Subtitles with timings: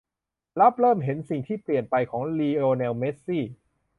[0.59, 3.43] รับ เริ่มเห็นสิ่งที่เปลี่ยนไปของ ลิโอเนล เมสซี่